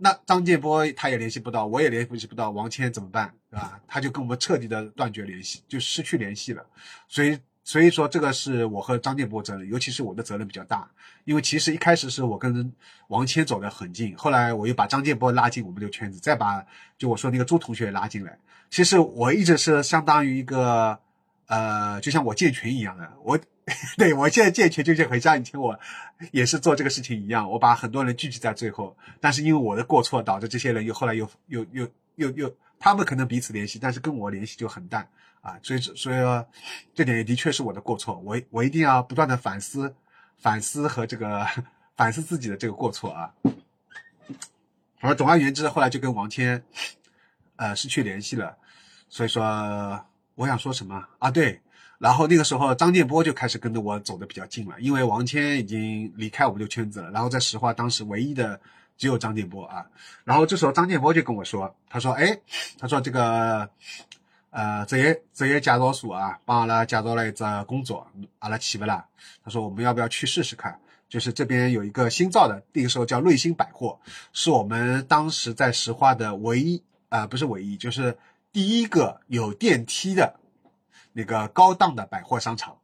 [0.02, 3.78] 那张建波他也联系不到，我也联系不到王谦怎么办，对吧？
[3.86, 6.64] 他就跟我们彻底的断绝联系，就失去联系了。
[7.06, 10.90] 所以，所以说这个是我和张建波责任，尤其是我的责任比较大。
[11.24, 12.72] 因为其实一开始是我跟
[13.08, 16.64] 王谦走得很近，后来我又把张建波拉进我们这个圈子，再把
[16.96, 18.38] 就我说那个朱同学拉进来。
[18.70, 20.98] 其实我一直是相当于一个，
[21.46, 23.38] 呃，就像我建群一样的，我
[23.96, 25.78] 对我现在借钱就像很像以前我
[26.32, 35.08] 也是做这个事情一样，我把很多人聚集在最后，但是因为我的过错，导致这些人又后来又又又又又他们可能彼此联系，但是跟我联系就很淡
[35.40, 36.46] 啊，所以所以说
[36.94, 39.94] 这点也的确是我的过错，我我一定要不断的反思
[40.36, 41.46] 反思和这个
[41.96, 43.32] 反思自己的这个过错啊。
[45.00, 46.62] 而总而言之，后来就跟王谦
[47.56, 48.56] 呃失去联系了，
[49.08, 50.04] 所以说
[50.34, 51.30] 我想说什么啊？
[51.30, 51.60] 对。
[52.00, 57.10] 然后那个时候，张建波就开始跟着我走的比较近了，因为王谦已经离开我们这个圈子了。
[57.10, 58.58] 然后在石化，当时唯一的
[58.96, 59.84] 只有张建波啊。
[60.24, 62.40] 然后这时候张建波就跟我说：“他说，哎，
[62.78, 63.68] 他说这个，
[64.48, 69.04] 呃，职业职业介绍所啊，帮阿拉介绍了一个工作，阿拉去不啦？
[69.44, 70.80] 他说我们要不要去试试看？
[71.06, 74.00] 就是这边有一个新造的，那个时候叫瑞星百货，
[74.32, 78.16] 是我们当时在石化的唯一啊，不是唯一，就是
[78.52, 80.36] 第一个有电梯的。”
[81.12, 82.78] 那个高档的百货商场，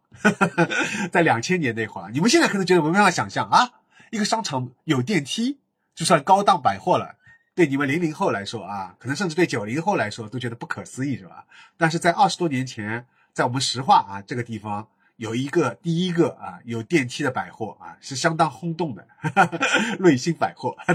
[1.13, 3.71] 在两千年那会儿，你们现在可能觉得没办法想象啊，
[4.11, 5.59] 一个商场有电梯
[5.95, 7.17] 就算高档百货了。
[7.55, 11.47] 对你们零零后来说啊，可能甚至对九零后来说都觉得不可思议，是吧？
[11.79, 19.07] 但是在二十多年前，在我们石化啊这个地方，有一个第一个啊有电梯的百货啊，是相当轰动的，
[19.99, 20.77] 瑞星百货。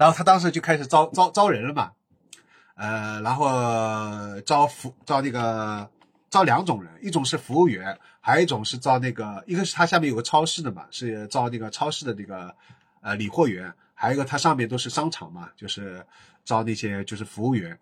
[0.00, 1.92] 然后他当时就开始招招招人了嘛，
[2.74, 5.88] 呃，然后招服招那个。
[6.30, 12.54] 招两种人，一种是服务员，还有一种是招那个，一个是他下面有个超市的嘛，是招那个超市的那个
[13.00, 16.06] 呃理货员，还有一个他上面都是商场嘛，就是
[16.44, 17.76] 招那些就是服务员。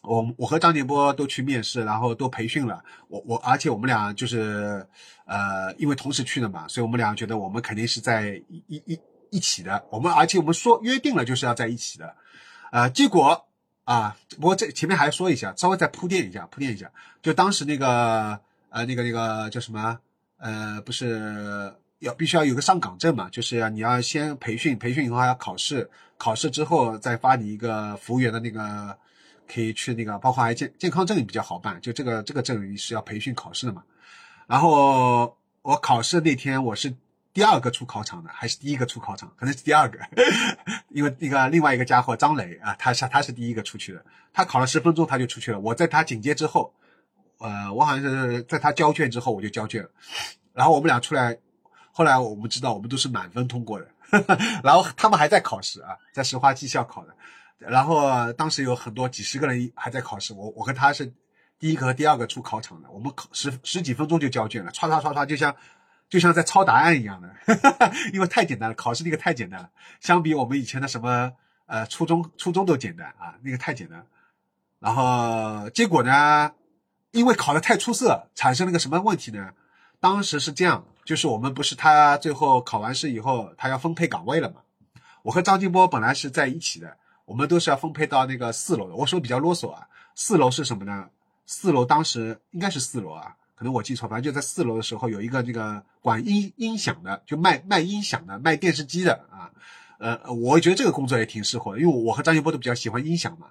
[0.00, 2.82] 我我和张建波都去面试，然后都培训了。
[3.08, 4.86] 我我而且我们俩就是
[5.26, 9.84] 呃因为同时去的嘛，所以我们俩觉得我们肯定是在一一一一起的。
[9.90, 12.16] 我们而且我们说约定了就是要在一起的，
[12.72, 13.46] 呃结果。
[13.84, 16.90] 啊，不过这前面还说一下，稍微再铺垫一下，铺垫一下，
[17.22, 19.98] 就当时那个呃，那个那个叫什么？
[20.38, 23.28] 呃，不是要必须要有个上岗证嘛？
[23.30, 28.96] 就是你要先培训，培训以后还要考试，考试之后再发你一个服务员的那个，
[29.46, 33.84] 可以去那个，包括还健健康证也比较好办，就这个这个证是要培训考试的嘛。
[34.46, 36.94] 然后我考试那天我是。
[37.34, 39.28] 第二个出考场的还是第一个出考场？
[39.36, 39.98] 可能是第二个，
[40.88, 45.58] 因为那个另外一个家伙张磊啊，他是他是第一个出去的，他考了十分钟他就出去了。
[45.58, 46.72] 我在他紧接之后，
[47.38, 49.90] 呃，我好像是在他交卷之后我就交卷了，
[50.52, 51.36] 然后我们俩出来，
[51.90, 53.88] 后来我们知道我们都是满分通过的，
[54.62, 57.16] 然后他们还在考试啊，在石化技校考的，
[57.58, 61.12] 然后当时有很多几十个人还在考试，我我和他是
[61.58, 65.52] 第一个和第二个出考场的，我们考十十几分钟就交卷了，唰唰唰唰就像。
[66.14, 67.34] 就像在抄答案一样的，
[68.14, 71.32] 因为太简单了，考试那个太简单了，相比我们以前的什么
[71.66, 74.06] 呃初中初中都简单啊，那个太简单。
[74.78, 76.52] 然后结果呢，
[77.10, 79.50] 因为考的太出色，产生了个什么问题呢？
[79.98, 84.58] 当时是这样，就是我们不是他最后考完试以后，他要分配岗位了嘛？
[85.24, 88.94] 我和张金波本来是在一起的，我们都是要分配到那个四楼的。
[88.94, 91.08] 我说比较啰嗦啊，四楼是什么呢？
[91.44, 93.34] 四楼当时应该是四楼啊。
[93.56, 99.52] 可能我记错，反正就在四楼的时候有一个这个管音音响的，就卖卖音响的，卖电视机的啊。
[99.98, 103.46] 呃，我觉得这个工作也挺适合的，因为我和张建波都比较喜欢音响嘛。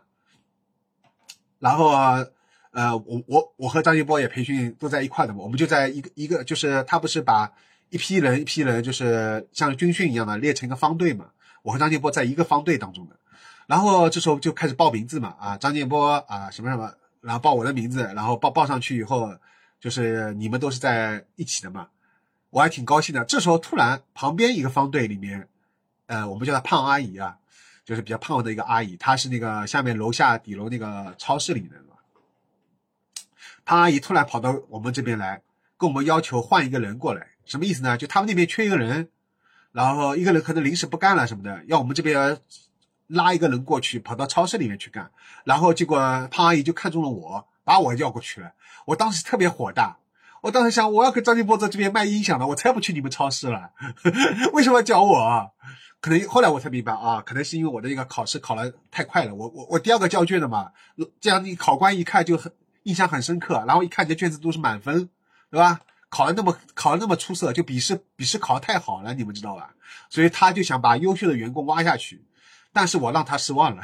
[1.57, 1.91] 然后
[2.71, 7.49] 呃，我我我和张建波也培训都在一块的嘛，我们就在一个一个，就是他不是把
[7.89, 11.27] 一批人一批人，就是像军训一样的列成一个方队嘛。
[11.61, 13.15] 我和张建波在一个方队当中的，
[13.67, 19.33] 然后这时候就开始报名字嘛啊，张建波啊什么什么，然后报我的名字，然后报报上去以后。
[19.83, 21.89] 就是你们都是在一起的嘛，
[22.51, 23.25] 我还挺高兴的。
[23.25, 25.49] 这时候突然旁边一个方队里面，
[26.05, 27.37] 呃，我们叫她胖阿姨啊，
[27.83, 31.77] 就是比较胖的一个阿姨，她是那个下面楼下底楼那个超市里面的。
[33.65, 35.41] 胖阿姨突然跑到我们这边来，
[35.75, 37.97] 跟我们要求换一个人过来，什么意思呢？
[37.97, 39.09] 就他们那边缺一个人，
[39.73, 42.37] 然后一个人可能临时不干了什么的，要我们这边
[43.07, 45.11] 拉一个人过去，跑到超市里面去干。
[45.43, 45.97] 然后结果
[46.31, 47.45] 胖阿姨就看中了我。
[47.63, 48.53] 把我要过去了，
[48.85, 49.97] 我当时特别火大，
[50.41, 53.71] 我当时想，我要跟张金波在这边卖音响的，我才不去你们超市了，
[54.53, 55.51] 为什么要叫我？
[56.01, 60.71] 可能后来我才明白啊，可能是因为我的一个考试考了太快了，我我我第二个交卷的嘛，
[61.21, 62.51] 这样你考官一看就很
[62.83, 65.09] 印象很深刻，然后一看你的卷子都是满分，
[65.49, 65.79] 对吧？
[66.09, 69.73] 考的那么考的那么出色，就笔试笔试考的太好了，你们知道吧？
[70.09, 72.25] 所以他就想把优秀的员工挖下去，
[72.73, 73.83] 但是我让他失望了。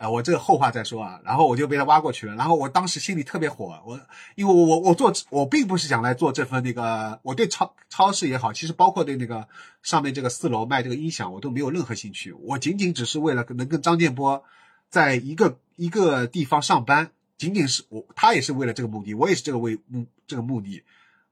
[0.00, 4.00] 啊，我这个后话再说啊，然后我就被他挖过去了，然后我当时心里特别火，我
[4.34, 9.46] 因为我我我做我并不是想来做这份那个，我对超超市也好，其实包括对那个
[9.82, 14.42] 上面这个四楼卖这个音响，我都没有任何兴趣，我仅仅只是为了能跟张建波
[14.88, 20.82] 在一个一个地方上班，仅仅是我他也是为了这个目的，我也是这个为目这个目的，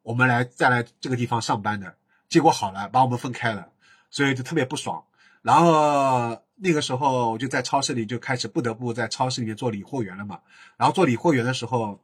[0.02, 1.94] 我们来再来这个地方上班的。
[2.28, 3.70] 结果好了，把我们分开了，
[4.10, 5.04] 所以就特别不爽。
[5.42, 10.40] 然后那个时候我就在超市里就开始不得不在超市里面做理货员了嘛。
[10.76, 12.00] 然后做理货员的时候，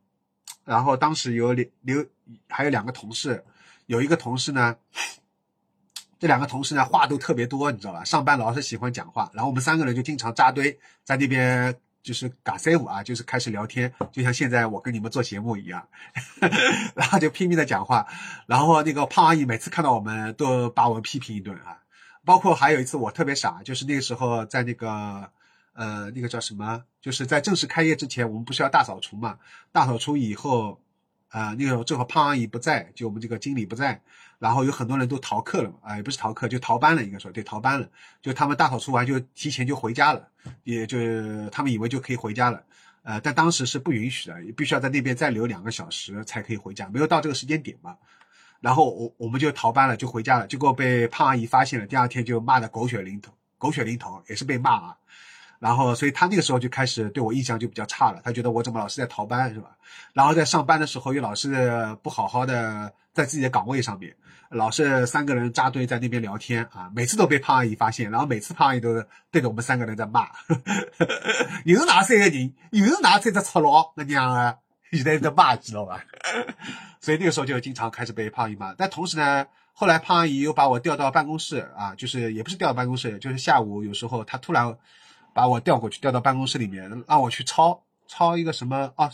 [0.65, 2.05] 然后当时有两有
[2.49, 3.45] 还有两个同事，
[3.87, 4.77] 有一个同事呢，
[6.19, 8.05] 这两个同事呢话都特别多，你知道吧？
[8.05, 11.75] 上班老是喜欢讲话，然后我们三个人就经常扎堆在那边。
[12.05, 15.89] 就是嘎塞舞啊，就是开始聊天，就像现在我跟你们做节目一样，
[16.95, 18.07] 然后就拼命的讲话，
[18.45, 21.81] 然后那个胖阿姨每次看到我们都把我们批评一顿啊，
[22.25, 25.31] 包括还有一次我特别傻，就是那个时候在那个
[25.75, 29.39] 呃那个叫什么，就是在正式开业之前，我们不是要大扫除嘛，
[29.73, 30.81] 大扫除以后。
[31.31, 34.01] 啊，那个时候正好胖阿姨不在，就我们这个经理不在，
[34.39, 37.91] 然后有很多人都逃课了嘛，啊，也不是逃课，就逃班了，应该说对，逃班了，
[38.23, 40.29] 就他们大扫除完就提前就回家了，
[40.63, 40.97] 也就
[41.51, 42.63] 他们以为就可以回家了，
[43.03, 47.97] 呃，但当时是不允许的，必须要在那边再留两个小时才可以回家，没有到这个时间点嘛，
[48.65, 54.97] 然后我我们就逃班了，就回家了，结果被胖阿姨发现了，第二天就骂的狗血淋头，狗血淋头也是被骂啊。
[55.59, 58.23] 然后，所以他那个时候就开始对我印象就比较差了。
[58.25, 59.77] 他觉得我怎么老是在逃班，是吧？
[60.15, 64.17] 然后在上班的时候又老是不好好的在自己的岗位上面，
[64.49, 66.91] 老是三个人扎堆在那边聊天啊。
[66.97, 70.27] 每次都被胖阿姨发现，然后每次胖阿姨都对着我们三个人在骂，
[71.67, 74.57] 又是哪三个人，又是哪三只赤佬，那娘啊，
[74.95, 76.05] 一直在骂，知道吧？
[77.01, 78.75] 所以那个时候就经常开始被胖阿姨骂。
[78.75, 84.77] 但同时呢，后来胖阿姨又把我调到办公室啊，就是也不是调到办公室，就是下午有时候她突然。
[85.37, 89.11] 把我调过去，调到办公室里面，让我去抄抄一个什么啊，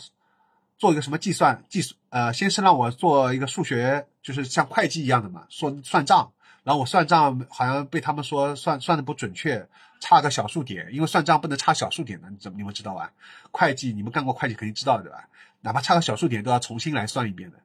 [0.77, 6.31] 做一个什么计算计算，呃，先是让我做一个数学，就是像会计一样的嘛，说算账。
[6.63, 9.67] 然后我算账好像被他们说算算的不准确，
[9.99, 13.11] 差个小数点，因为算账不能差小数点的，你怎么你们知道吧？
[13.49, 15.27] 会计你们干过会计肯定知道对吧？
[15.61, 17.57] 哪怕差个小数点都要重新来算一遍的。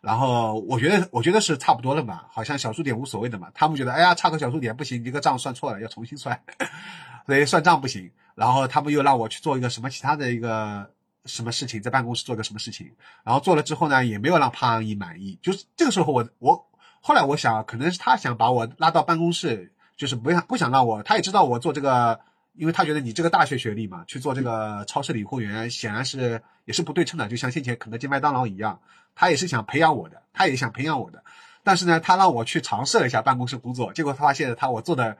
[0.00, 3.50] 然后我觉得我觉得是差不多了嘛，好像小数点无所谓的嘛。
[3.54, 6.38] 他们觉得哎呀差个小数点不行，这个账算错了要重新算。
[7.26, 10.90] 所以算账不行，然后他们又让我去做一个什么其他的一个
[11.24, 15.38] 什么事情，在办公室做个什么事情，然后做了之后呢，也没有让胖阿姨满意。
[15.40, 16.66] 就是这个时候，我我
[17.00, 22.20] 后来我想，可能是他想把我拉到办公室，就是不想不想让我，他也知道我做这个，
[22.54, 28.80] 因为他觉得你这个大学学历嘛，去做这个超市理货员，显然是也是不对称的，就像先前肯德基、麦当劳一样，
[29.14, 31.24] 他也是想培养我的，他也想培养我的，
[31.62, 35.16] 但是呢，他让我去尝试了一下办公室工作，结果他发现他我做的。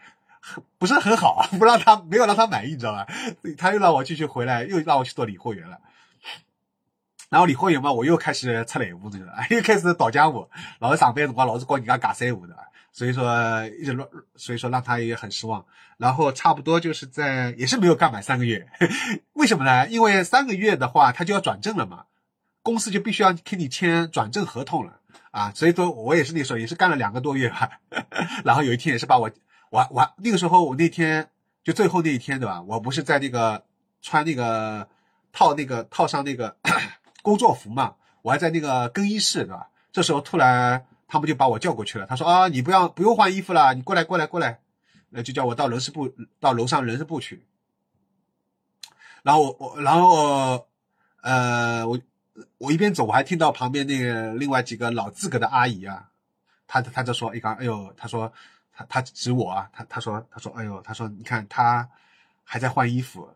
[0.77, 3.07] 不是很好啊， 不让他没有让他满意，你知道吧？
[3.57, 5.79] 他又让我继续回来，又让我去做理货员了。
[7.31, 10.51] 然后理货员嘛，我又开始出来舞子了， 又开始倒家务。
[10.81, 12.55] 老是上班辰光，老是搞人家尬三舞的，
[12.95, 15.67] 所以说一直乱，所以说让他也很失望。
[15.99, 18.69] 然后差不多就是在也是没有干满三个月，
[19.35, 19.87] 为什么呢？
[19.89, 22.05] 因为三个月的话，他就要转正了嘛，
[22.63, 25.01] 公司就必须要跟你签转正合同了
[25.33, 25.53] 啊。
[25.55, 27.81] 所以说我也是那时候也是干了两个多月吧，
[28.45, 29.31] 然后有一天也是把我。
[29.71, 31.31] 我我那个时候我那天
[31.65, 32.63] 就最后那一天对吧？
[32.63, 33.65] 我不是在那个
[34.01, 34.89] 穿那个
[35.33, 36.57] 套那个套上那个
[37.23, 37.97] 工作服嘛？
[38.23, 39.71] 我还在那个更衣室对吧？
[39.93, 42.07] 这时候突然他们就把我叫过去了。
[42.07, 44.61] 他说啊，你不要不用换衣服了，你过来过来过来，
[45.11, 47.47] 那就叫我到人事部到楼上人事部去。
[49.23, 50.67] 然后我我然后
[51.23, 52.01] 呃我
[52.59, 56.11] 我一边走我还听到旁边那个另外几个老资格的阿姨啊，
[56.67, 58.33] 她她就说一刚哎呦她说。
[58.77, 61.89] 她她指我啊，她她说她说哎呦，她说你看她
[62.43, 63.33] 还在换衣服，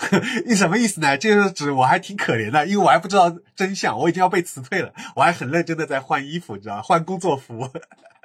[0.46, 1.16] 你什么意思呢？
[1.18, 7.70] 就是指我还挺可怜的，因为我还不知道真相，我已经要被辞退了，我还很认真的在换衣服，你知道换工作服，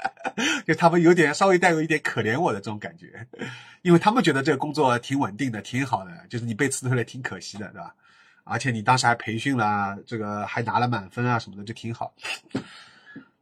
[0.65, 3.27] 就他们有点稍微带有一点可怜我的这种感觉，
[3.81, 7.93] 因为他们觉得这个工作挺稳定的，挺好的，就是你被辞退了挺可惜的，对吧？
[8.45, 12.13] 而且你当时还培训了，这个还拿了满分啊什么的，就挺好。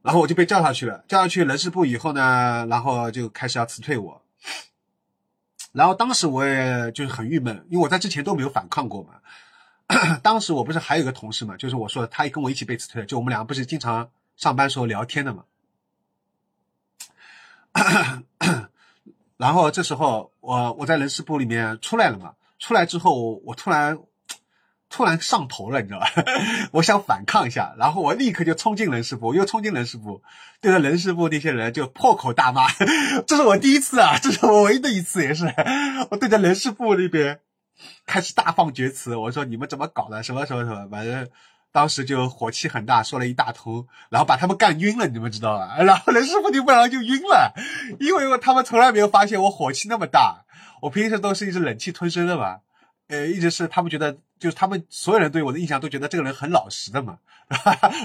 [0.01, 4.21] 然后我就被叫上去了，叫上去人事部以后呢，然后就开始要辞退我。
[5.73, 9.15] 然后当时我也就是很郁闷，因为我在之前都没有反抗过嘛。
[10.23, 15.43] 当时我不是还有一个同事嘛，就是我说他跟我一起被辞退了，就我们两个不是经常上班时候聊天的嘛。
[19.35, 23.99] 然后这时候我我在人事部里面出来了嘛，出来之后我突然。
[24.93, 26.07] 突然上头了，你知道吧？
[26.71, 30.21] 我想反抗一下，然后我立刻就冲进人事部，又冲进人事部，
[30.61, 32.67] 对着人事部那些人就破口大骂。
[33.25, 35.51] 这是我第一次啊，这是我唯一的一次，也是
[36.11, 37.39] 我对着人事部那边
[38.05, 39.15] 开始大放厥词。
[39.15, 40.21] 我说你们怎么搞的？
[40.21, 40.87] 什么什么什么？
[40.91, 41.27] 反正
[41.71, 45.75] 当时就火气很大，说了一大通，然后把他们干晕了，你们知道吧？
[45.79, 47.53] 然后人事部就不然就晕了，
[47.99, 50.45] 因为他们从来没有发现我火气那么大。
[50.83, 52.57] 我平时都是一直忍气吞声的嘛，
[53.07, 54.17] 呃，一直是他们觉得。
[54.39, 57.17] 就是他们所有人对我的印象都觉得这个人很老实的嘛，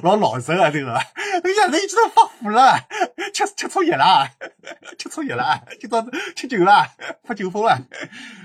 [0.05, 2.79] 老老实啊，这个，哎呀，人一直都发福了，
[3.35, 4.31] 吃吃错药了，
[4.97, 6.87] 吃错药了，就到吃酒了，
[7.25, 7.83] 发酒疯了，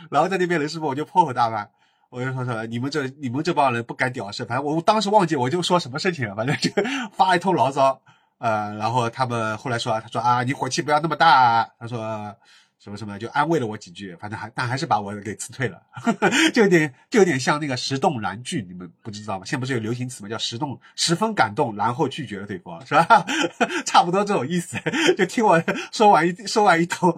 [0.09, 1.67] 然后在那边人师傅我就破口大骂，
[2.09, 6.71] 我就说说你们这你们这帮人不敢屌事，反正我当时忘记我就说什么事情了，反正就
[7.15, 8.01] 发一通牢骚，
[8.39, 12.35] 呃，然后他们后来说，他说啊，你火气不要那么大，他说。
[12.83, 15.81] 什么什么就安慰了我几句，反正还但还是把我给辞退了，
[16.53, 19.45] 就有点就有点像那个十动燃拒，你们不知道吗？
[19.45, 20.27] 现在不是有流行词吗？
[20.27, 23.25] 叫十动，十分感动，然后拒绝了对方，是吧？
[23.87, 24.77] 差不多这种意思。
[25.17, 25.63] 就听我
[25.93, 27.15] 说完一说完一通，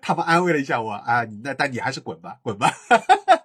[0.00, 2.72] 他们安慰了一下我啊，那但你还是滚吧，滚吧。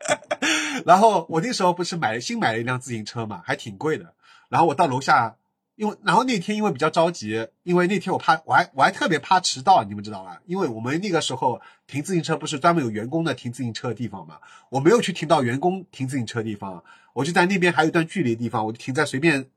[0.85, 4.13] 然后我那时候不是买了新买了一辆自行车嘛，还挺贵的。
[4.47, 5.37] 然后我到楼下。
[5.75, 10.39] 因为然后那天因为比较着急，因为那天我怕我还我还特别怕迟到，你们知道吧？
[10.45, 14.37] 因为我们那个时候停自行车不是专门有员工的停自行车的地方嘛，
[14.69, 19.49] 我没有去停到员工停自行车的地方，我就在那边还有一段距离的地方，我就停在随便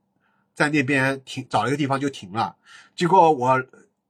[0.55, 2.57] 在那边停找了一个地方就停了。
[2.95, 3.63] 结果我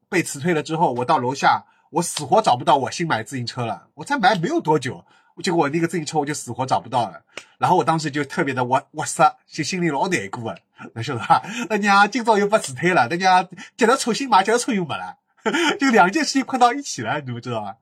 [0.09, 5.05] 被辞退了之后，我到楼下，我死活找不到我新买自行车了，我才买没有多久。
[5.43, 7.23] 结果我那个自行车我就死活找不到了，
[7.59, 10.57] 然后我当时就特别的哇哇塞，就心里老难过啊，
[10.95, 11.43] 那晓得吧？
[11.69, 15.19] 那娘今朝又被辞退了，那娘接着车新买，接着车又没了，
[15.79, 17.77] 就两件事情困到一起了，你们知道吧？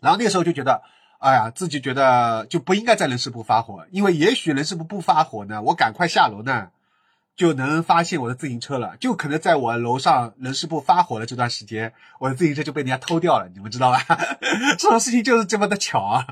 [0.00, 0.82] 然后那个时候就觉得，
[1.18, 6.70] 哎呀，自己觉得就不应该在人事部发火，因为也许人事部不发火呢，我赶快下楼呢。
[7.36, 14.02] 就能发现我的自行车了，就可能在我楼上人事部发火的这段时间，我的自行车就被人家偷掉了，你们知道吧？
[14.78, 16.26] 这种事情就是这么的巧啊！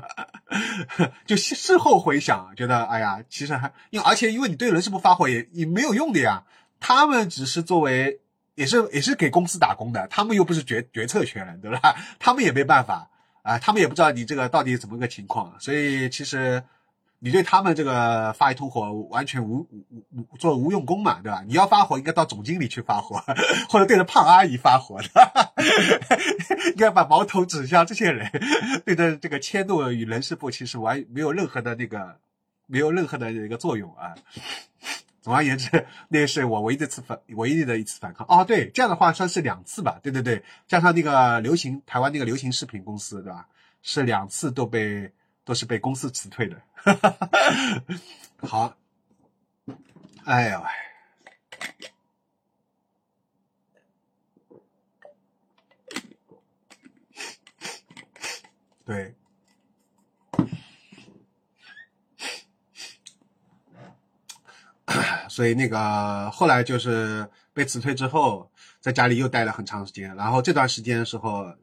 [1.27, 6.43] 就事后回想，觉得哎呀，其实还因为而且因为你对人事部发火也也没有用的呀，
[6.79, 8.19] 他们只是作为
[8.55, 11.95] 也是也是给公司打工的，他们又不是决决策权人，对吧？
[12.17, 13.11] 他们也没办法
[13.43, 16.63] 啊，他们也不知道你这个到底怎么个情况，所以其实。
[17.25, 21.43] 你对他们这个发一通火完全无无无做无用功嘛，对吧？
[21.47, 23.19] 你要发火应该到总经理去发火，
[23.67, 25.53] 或者对着胖阿姨发火的，
[26.69, 28.29] 应该把矛头指向这些人。
[28.85, 32.19] 对着这个迁怒与人事部其实完没有任何的那个
[32.67, 34.13] 没有任何的一个作用啊。
[35.23, 38.27] 总而言之，那是我唯一的次反唯一的一次反抗。
[38.29, 39.99] 哦，对，这样的话算是两次吧？
[40.03, 43.47] 对对对，加上那个流行台湾那个流行视频公司，对吧？
[43.81, 45.11] 是两次都被。
[45.45, 46.59] 都是被公司辞退的，
[48.41, 48.75] 好，
[50.25, 50.63] 哎呀，
[58.83, 59.13] 对，
[65.29, 68.49] 所以那个后来就是被辞退之后，
[68.81, 71.55] 在家里又待了很长时间，然后这段时间的时候。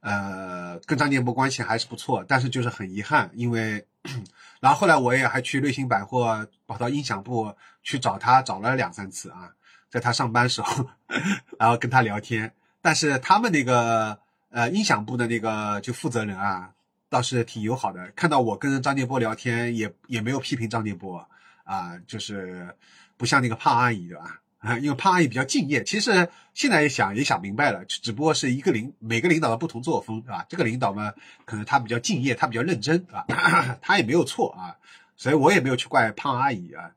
[0.00, 3.86] 呃，跟张建波关系还是不错，但是就是很遗憾，因为，
[4.60, 9.52] 然后后来我也还去瑞星百货跑到音响部去找他，找了两三次啊，
[9.90, 10.88] 在他上班时候，
[11.58, 14.18] 然后跟他聊天，但是他们那个
[14.50, 16.72] 呃音响部的那个就负责人啊，
[17.10, 21.28] 倒是挺友好的，看到我跟张建波聊天，也也没有批评张建波
[21.64, 22.74] 啊，就是
[23.18, 24.40] 不像那个胖阿姨对吧？
[24.60, 30.46] 啊，因为胖阿姨比较敬业，其实现在也想也想明白了，只不过是一个领每个领导的不同作风，是吧？
[30.48, 31.12] 这个领导嘛，
[31.44, 33.24] 可能他比较敬业，他比较认真，啊？
[33.82, 34.76] 他也没有错啊，
[35.16, 36.92] 所以我也没有去怪胖阿姨啊。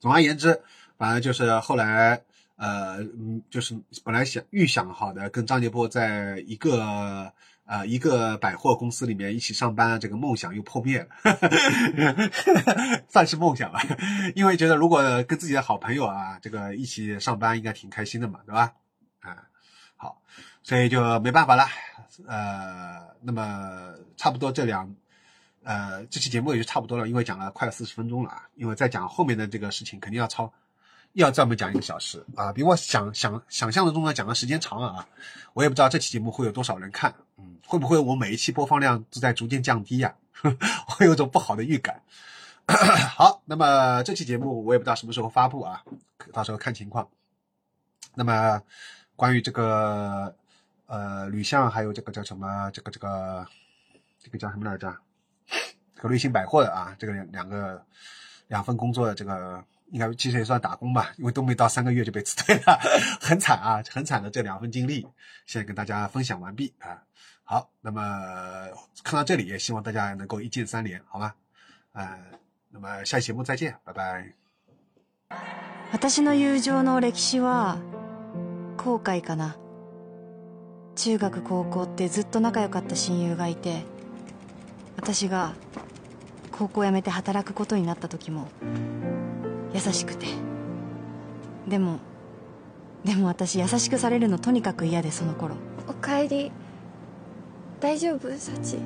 [0.00, 0.62] 总而言之，
[0.96, 2.22] 反正就是后来，
[2.56, 3.74] 呃，嗯，就是
[4.04, 7.32] 本来想预想好的，跟张杰波在一个。
[7.64, 11.08] 啊，一个百货公司里面一起上班，这个梦想又破灭了，
[13.08, 13.80] 算是梦想吧。
[14.34, 18.74] 因为觉得如果跟自己的好朋友啊，这个一起上班，应该挺开心的嘛，对吧？
[19.20, 19.48] 啊，
[19.96, 20.20] 好，
[20.62, 21.66] 所以就没办法了。
[22.26, 24.94] 呃，那么差不多这两，
[25.62, 28.42] 呃，这期节目也就差不多了，因为讲了快四十分钟了啊。
[28.54, 30.52] 因为再讲后面的这个事情，肯定要超。
[31.14, 35.06] 要专门讲一个小时啊，比我想想想象的中的讲的时间长啊！
[35.52, 40.12] 我也不知道这期节目会有多少人看，嗯，会不会我每一期播放量都在逐渐降低呀？
[40.42, 42.02] 我有种不好的预感。
[42.66, 45.84] 好，那么这期节目我也不知道什么时候发布啊，
[46.32, 47.08] 到时候看情况。
[48.14, 48.60] 那么
[49.14, 50.34] 关于这个
[50.86, 53.46] 呃吕相还有这个叫什么这个这个
[54.18, 54.92] 这个叫什么来着？
[55.94, 57.80] 这个瑞星百货的啊，这个两两个
[58.48, 59.62] 两份工作的这个。
[59.93, 62.79] 应该其实也算打工吧，因为都没到三个月就被辞退了，
[63.19, 65.07] 很惨啊，很惨的这两份经历，
[65.45, 67.03] 现在跟大家分享完毕啊。
[67.43, 68.01] 好，那么
[69.03, 71.33] 看到这里，也希望大家能够一键三连，好吗？
[71.93, 72.19] 呃，
[72.69, 74.33] 那么下期节目再见，拜拜。
[75.91, 77.79] 私の友情の歴史は
[78.77, 79.55] 後悔かな。
[80.95, 83.85] 中学高校ってずっと仲良かった親友がいて、
[84.97, 85.53] 私が
[86.51, 88.47] 高校辞めて働くことになった時も
[89.74, 90.26] 優しくて。
[91.68, 91.98] でも
[93.04, 95.56] でも私優しくされるのとにかく嫌でその頃。
[95.88, 96.50] おかえり。
[97.80, 98.32] 大丈夫？
[98.38, 98.78] サチ。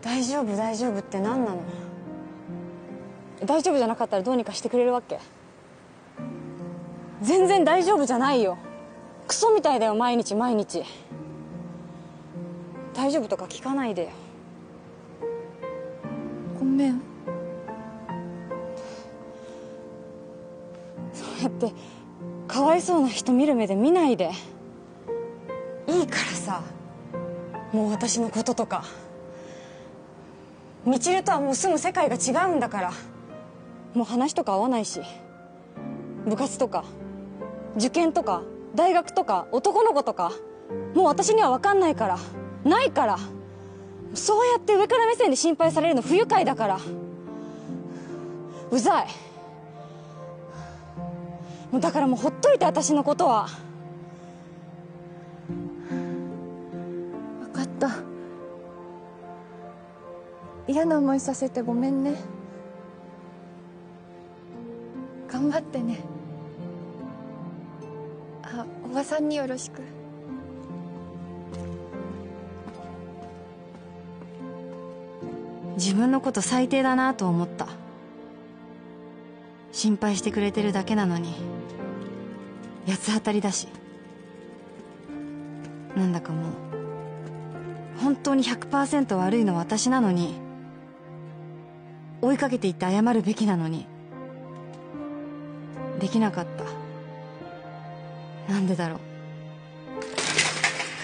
[0.00, 0.56] 大丈夫？
[0.56, 1.62] 大丈夫って何なの？
[3.44, 5.18] 大丈夫じゃなかったらどうにかしてくれるわけ？
[7.20, 8.56] 全然大丈夫じゃないよ。
[9.26, 10.84] クソみたいだよ毎日毎日。
[12.94, 14.08] 大丈夫とか聞かないでよ。
[16.58, 17.02] ごめん
[21.46, 21.72] って
[22.48, 24.30] かわいそうな人見る目で見ないで。
[25.86, 26.62] いいからさ。
[27.72, 28.84] もう私のこととか。
[30.84, 32.92] みちるとはもう住む世界が違うんだから。
[33.94, 35.00] もう話とか合わないし。
[36.26, 36.84] 部活とか。
[37.76, 38.42] 受験とか。
[38.74, 39.46] 大学とか。
[39.52, 40.32] 男の子とか。
[40.94, 42.18] もう私には分かんないから。
[42.64, 43.18] ないから。
[44.14, 46.80] そうやって上から目線で心配されるの不愉快だから。
[48.70, 49.27] うざい
[51.74, 53.48] だからもうほっといて私のことは。
[57.40, 57.90] 分かった。
[60.66, 62.14] 嫌な思いさせてごめんね。
[65.30, 66.00] 頑張ってね。
[68.42, 69.82] あおばさんによろしく。
[75.76, 77.68] 自分のこと最低だなと思った
[79.78, 81.36] 心配してくれてるだけなのに
[82.88, 83.68] 八つ当たりだし。
[85.96, 86.52] なんだかもう
[88.00, 90.34] 本当に100%悪いのは私なのに
[92.20, 93.86] 追いかけていって謝るべきなのに
[96.00, 96.46] できなかっ
[98.46, 98.52] た。
[98.52, 98.98] なんでだろう。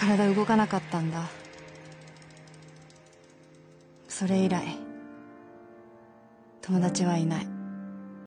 [0.01, 1.21] 体動かなかったんだ。
[4.09, 4.77] それ以来
[6.61, 7.54] 友達はいない。